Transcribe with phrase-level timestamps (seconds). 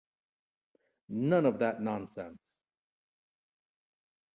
[1.29, 2.39] None of that nonsense!